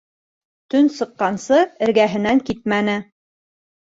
[0.73, 2.97] Төн сыҡҡансы эргәһенән китмәне.